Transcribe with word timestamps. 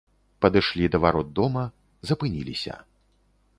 Падышлі 0.45 0.87
да 0.95 1.01
варот 1.03 1.29
дома, 1.39 1.63
запыніліся. 2.13 2.75